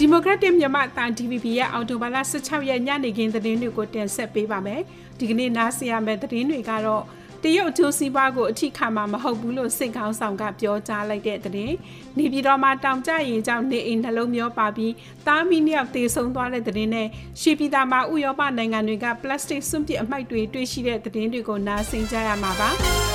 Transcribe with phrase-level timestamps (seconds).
[0.00, 4.80] ဒီမိုကရက်တစ်မြန်မာအတန် DVB ရဲ့အော်တိုဘာလ16ရက်ညနေခင်းသတင်းတွေကိုတင်ဆက်ပေးပါမယ်။
[5.18, 7.02] ဒီကနေ့နားဆင်ရမယ့်သတင်းတွေကတော့
[7.42, 11.74] တရုတ်အကျိုးစီးပွားကိုအထိခါမှာမဟုတ်ဘူးလို့စစ်ကောင်ဆောင်ကပြောကြားလိုက်တဲ့သတင်း။
[12.18, 14.92] နေပြည်တော်မှာတောင်ကျရင်ကြောင့်နေအိမ်နှလုံးမျောပါပြီး
[15.26, 17.08] တားမီနှစ်ယောက်သေဆုံးသွားတဲ့သတင်းနဲ့
[17.40, 22.70] ရှီပြည်သာမှာဥရောပနိုင်ငံတွေကပလတ်စတစ်စွန့်ပစ်အမိုက်တွေတွေ့ရှိတဲ့သတင်းတွေကိုနားဆင်ကြရမှာပါ။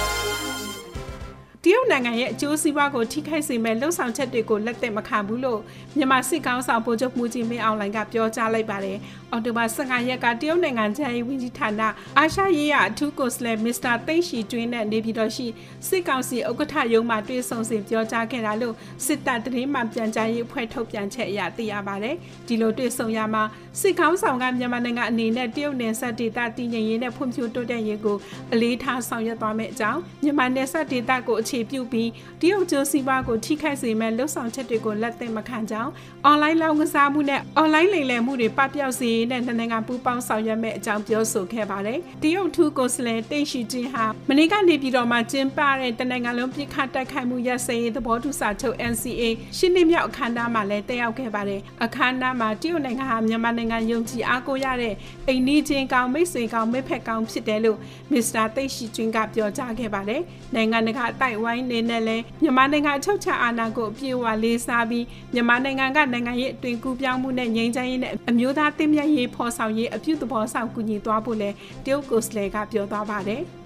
[1.65, 5.59] တရုတ်နိုင်ငံရဲ့အကျိုးစီးပွားကိုထိခိုက်စေမဲ့လှုပ်ဆောင်ချက်တွေကိုလက်သက်မခံဘူးလို့
[5.97, 8.97] မြန်မာစစ်ကောင်ဆောင်ဗိုလ်ချုပ်မှုကြီးမင်းအောင်လှိုင်ကပြောကြားလိုက်ပါတယ်။
[9.31, 11.81] အော်တိုဘာ15ရက်ကတရုတ်နိုင်ငံခြားရေးဝန်ကြီးဌာန
[12.17, 15.47] အာရှရေးရအထူးကိုယ်စားလှယ်မစ္စတာသိန်းရှီကျွင်းနဲ့နေပြည်တော်ရှိ
[15.87, 22.15] စစ်ကောင်စီဥက္ကဋ္ဌရုံးမှတွေ့ဆုံစဉ်ပြောကြားခဲ့တာလို့စစ်တပ်သတင်းမှပြန်ကြားရေးအဖွဲ့ထုတ်ပြန်ချက်အရသိရပါတယ်။
[22.47, 23.43] ဒီလိုတွေ့ဆုံရမှာ
[23.81, 28.17] စစ်ကောင်ဆောင်ကမြန်မာနိုင်ငံအနေနဲ့တရုတ်နယ်စပ်ဒေသတည်ငြိမ်ရေးနဲ့ဖွံ့ဖြိုးတိုးတက်ရေးကို
[28.53, 32.09] အလေးထားဆောင်ရွက်သွားမယ့်အကြောင်းမြန်မာနယ်စပ်ဒေသကိုအခြေပြုပြီး
[32.41, 35.91] တရုတ်ကျိုးစီးပွားကိုထိခိုက်စေမဲ့လှုပ်ဆောင်ချက်တွေကိုလက်သိမခံကြောင်း
[36.25, 49.23] အွန်လိုင်းလောင်းကစားမှုနဲ့အွန်လိုင်းလိမ်လည်မှုတွေပပျောက်စေရေးနဲ့နိုင်ငံပူးပေါင်းဆောင်ရွက်မဲ့အကြောင်းပြောဆိုခဲ့ပါတယ်။တရုတ်ထူးကိုယ်စားလှယ်တိတ်ရှိချင်းဟာမနေ့ကနေပြည်တော်မှာကျင်းပတဲ့တနိုင်ငံလုံးပြစ်ခတ်တိုက်ခိုက်မှုရပ်စဲရေးသဘောတူစာချုပ် NCA
[49.57, 54.93] ရှင်းလင်းမြောက်အခမ်းအနားမှာလည်းတက်ရောက်ခဲ့ပါတယ်။အခမ်းအနားမှာတရုတ်နိုင်ငံဟာမြန်မာနိုင်ငံယုံကြည်အားကိုးရတဲ့
[55.27, 57.77] အိမ်နီးချင်းကောင်မိတ်ဆွေကောင်မိဖက်ကောင်ဖြစ်တယ်လို့
[58.11, 60.21] မစ္စတာတိတ်ရှိချင်းကပြောကြားခဲ့ပါတယ်။
[60.55, 71.55] နိုင်ငံတကာတိုက်ဝိုင်းနေနဲ့လည်းမြန်မာနိုင်ငံအချုပ်ချအာဏာကိုအပြည့်အဝလေးစားပြီးမြန်မာနိုင်ငံကနိုင်ငံရေးအတွင်ကူးပြောင်းမှုနဲ့ငြိမ်းချမ်းရေးနဲ့အမျိုးသားတည်မြဲရေးဖော်ဆောင်ရေးအပြုသဘောဆောင်ကူညီသွားဖို့လည်း
[71.85, 73.43] တရုတ်ကိုယ်စားလှယ်ကပြောသွားပါတယ်။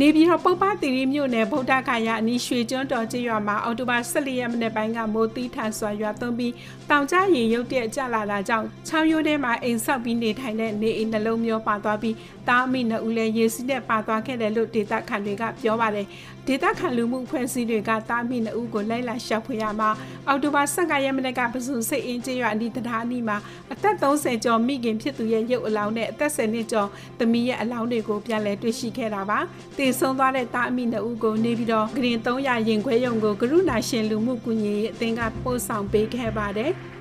[0.00, 6.52] နေပြည်တော်ပုပ္ပတိရီမြို့နယ်ဗုဒ္ဓဂါယအနီးရွှေကျွန်းတော်ကျေးရွာမှာအော်တိုဘာ14ရက်နေ့ပိုင်းကမိုးသီးထန်စွာရွာသွန်းပြီး
[6.90, 12.16] တောင်ကျရင်ရုတ်တရက်ကျလာတာကြောင့်ချောင်းရိုးထဲမှာအိမ်ဆောက်ပြီးနေထိုင်တဲ့နေအိမ်နှလုံးမျောပါသွားပြီး
[12.48, 16.06] တားအမိနှစ်ဦးလည်းရေစီးနဲ့ပါသွားခဲ့တယ်လို့ဒေသခံတွေကပြောပါတယ်
[16.46, 19.90] ဒေသခံလူမှုအဖွဲ့အစည်းတွေကတားမိနှစ်ဦးကိုလိုက်လာရှာဖွေရမှာ
[20.28, 23.36] အော်တိုဘာ15ရက်နေ့ကပစုစိတ်အင်းကျေးရွာအနီးတရားအနီးမှာ
[23.72, 26.88] အသက်30ကျော်မိခင်ဖြစ်သူရဲ့ရုပ်အလောင်းနဲ့အသက်10နှစ်ကျော်
[27.18, 29.38] သမီးရဲ့အလောင်းတွေကိုပြန်လည်တွေ့ရှိခဲ့တာပါ
[29.78, 36.72] တည်ဆုံးသွားတဲ့တာအမိနှစ်ဦးကိုနေပြီးတော့ဂရင်300ရင်ခွဲရုံကိုကရုဏာရှင်လူမှုကူညီရေးအသင်းကပို့ဆောင်ပေးခဲ့ပါတယ်။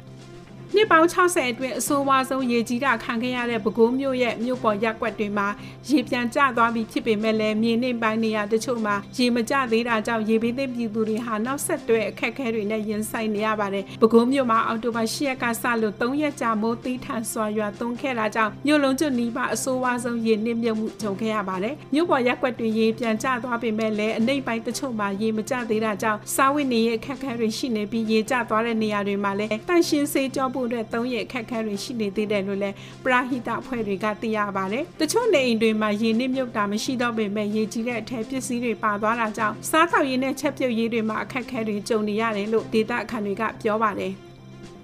[0.79, 5.47] နှစ်ပေါင်း60အတွင်းအဆိုးဝါးဆုံးရေကြီးတာခံခဲ့ရတဲ့ပဲခူးမြို့ရဲ့မြို့ပေါ်ရက်ွက်တွေမှာ
[5.90, 44.13] ရေပြန်ကျသွားပြီးဖြစ်ပေမဲ့လည်းမြေနှိမ့်ပိုင်းနေရာတချို့မှာရေမကျသေးတာကြောင့်ရေဘေးသင့်ပြည်သူတွေဟာနောက်ဆက်တွဲအခက်အခဲတွေနဲ့ရင်ဆိုင်နေရပါတယ်။ပဲခူးမြို့မှာအောက်တိုဘာ10ရက်ကစလို့3ရက်ကြာမိုးသီးထန်စွာရွာသွန်းခဲ့တာကြောင့်မြို့လုံးကျွနီးပါအဆိုးဝါးဆုံးရေနစ်မြုပ်မှုကြုံခဲ့ရပါတယ်။မြို့ပေါ်ရက်ွက်တွေရေပြန်ကျသွားပေမဲ့လည်းအနိမ့်ပိုင်းတချို့မှာရေမကျသေးတာကြောင့်စားဝတ်နေရေးအခက်အခဲတွေရှိနေပြီးရေကျသွားတဲ့နေရာတွေမှာလည်းတန့်ရှင်းစေးကြောဖို့အတွက်သုံးရက်အခက်အခဲတွေရှိနေသေးတယ်လို့လည်းပရာဟိတအဖွဲ့တွေကသိရပါတယ်။တချို့နေအိမ်တွေမှာရေနစ်မြုပ်တာမရှိတော့ပေမဲ့ရေကြီးတဲ့အထက်ပစ္စည်းတွေပါသွားတာကြောင့်စားသောက်ရေးနဲ့ချက်ပြုတ်ရေးတွေမှာအခက်အခဲတွေကြုံနေရတယ်လို့ဒေသခံတွေကပြောပါတယ်။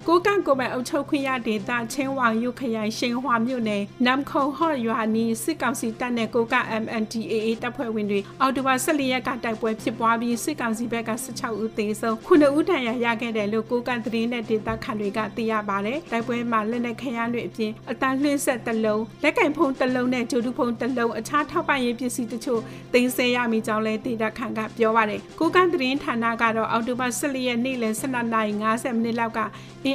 [0.10, 22.62] ကိုကန့်ကိုပိုင်အုပ်ချုပ်ခွင့်ရဒေသချင်းဝါရုခရိုင်ရှင်ဟွာမြို့နယ်နမ်ခုံဟော့ရွာနီစစ်ကောင်စီတပ်နဲ့ကိုက MNDAA တပ်ဖွဲ့ဝင်တွေအော်တိုဘာ14ရက်ကတိုက်ပွဲဖြစ်ပွားပြီးစစ်ကောင်စီဘက်က16ဦးသေဆုံး9ဦးဒဏ်ရာရခဲ့တယ်လို့ကိုကန့်သတင်းနဲ့ဒေသခံတွေကသိရပါတယ်။တိုက်ပွဲမှာလက်နက်ခရမ်းတွေအပြင်အတန်းလှင်းဆက်တစ်လုံးလက်ကင်ဖုံးတစ်လုံးနဲ့ဂျိုဒူဖုံးတစ်လုံးအခြားထောက်ပံ့ရေးပစ္စည်းတချို့
[22.94, 29.42] တင်ဆက်ရမိကြောင်းလည်းဒေသခံကပြောပါတယ်။ကိုကန့်သတင်းဌာနကတော့အော်တိုဘာ14ရက်နေ့လယ်12:50မိနစ်လောက်က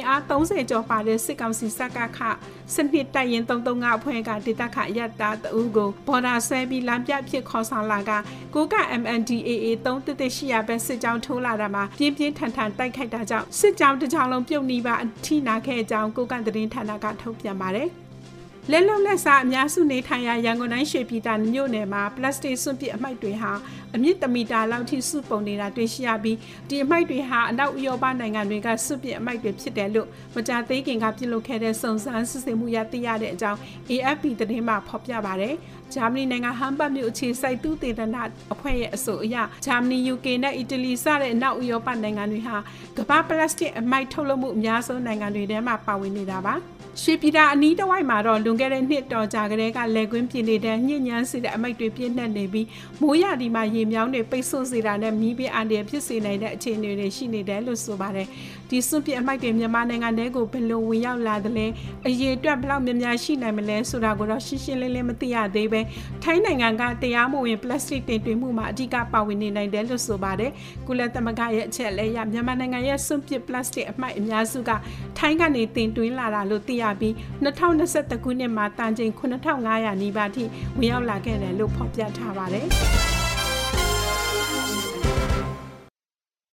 [0.01, 2.19] င်အား30ကျော်ပါတဲ့စစ်ကောင်စီစက်ကခ
[2.73, 8.11] စနစ်တိုက်ရင်335အဖွဲ့ကဒေသခရတတအူးကိုဘော်ဒါဆွဲပြီးလမ်းပြဖြစ်ခေါ်ဆောင်လာက
[8.55, 17.89] ကိုက MNDAA 3တစ်တစ်ရှိရပဲစစ်ကြောင်းထိုးလာတာမှာပြင်းပြင်းထန်ထန်တိုက်ခိုက်တာကြောင့်စစ်ကြောင်းတစ်ကြောင်းလုံးပြုတ်နီးပါအထိနာခဲ့ကြောင်းကိုကသတင်းဌာနကထုတ်ပြန်ပါတယ်
[18.69, 23.51] လက်လုံလက်စားအများစုနေထိုင်ရာရန်ကုန်တိုင်းရွှေပြည်သာမြို့နယ်မှာပလတ်စတစ်စွန့်ပစ်အမိုက်တွေဟာ
[23.95, 26.37] အမြင့်တမီတာလောက်ထိစုပုံနေတာတွေ့ရှိရပြီး
[26.69, 35.55] ဒီအမိုက်တွေဟာအနောက်ဥရောပနိုင်ငံတွေကစွန့်ပစ်အမိုက်တွေဖြစ်တယ်လို့မကြာသေးခင်ကပြုလုပ်ခဲ့တဲ့စုံစမ်းစစ်ဆေးမှုရသိရတဲ့အကြောင်း AFP သတင်းမှဖော်ပြပါတယ်။
[35.93, 38.23] ဂျာမနီနိုင်ငံဟမ်ဘတ်မြို့အခြေစိုက်သူတေသနာ
[38.53, 39.35] အဖွဲ့ရဲ့အဆိုအရ
[39.65, 42.57] ဂျာမနီ UK နဲ့အီတလီစတဲ့အနောက်ဥရောပနိုင်ငံတွေဟာ
[42.97, 46.55] ကမ္ဘာပလတ်စတစ်အမိုက်ထုတ်လုပ်မှုအများဆုံးနိုင်ငံတွေထဲမှာပါဝင်နေတာပါ။
[47.01, 52.67] ရွှေပြည်သာအနီးတစ်ဝိုက်မှာတော့လွန်ခဲ့တဲ့နှစ်တော်ကြာကလေးကလက်ကွင်းပြင်းနေတဲ့ညဉ့်ညမ်းစေတဲ့အမိုက်တွေပြင်းနှက်နေပြီး
[53.01, 58.27] မိုးရဒီမှာရေမြောင်းတွေပိတ်ဆို့စေတာနဲ့မီးပြအန်တယ်ဖြစ်စေနိုင်တဲ့အခြေအနေတွေရှိနေတယ်လို့ဆိုပါတယ်
[58.69, 61.67] ဒီစွန့်ပစ်အမိုက်တွေမြန်မာနိုင်ငံထဲကိုဘယ်လိုဝင်ရောက်လာသလဲ
[62.07, 65.81] အရေးအတွက်ဘယ်လောက်များများရှိနိုင်မလဲဆိုတာကိုတော့ရှင်းရှင်းလင်းလင်းမသိရသေးပဲ
[66.23, 70.51] ထိုင်းနိုင်ငံကတရားမဝင်ပလတ်စတစ်တင်သွင်းမှုမှာအဓိကပါဝင်နေနိုင်တယ်လို့ဆိုပါတယ်
[70.87, 74.71] ကုလသမဂ္ဂရဲ့အချက်လဲရမြန်မာနိုင်ငံရဲ့စွန့်ပစ်ပလတ်စတစ်အမိုက်အများစုက
[75.17, 77.13] ထိုင်းကနေတင်သွင်းလာတာလို့သိရပြီး
[77.43, 80.43] 2021ခုနှစ်မှာတန်ချိန်9500နီးပါးထိ
[80.79, 83.20] ဝင်ရောက်လာခဲ့တယ်လို့ဖော်ပြထားပါတယ်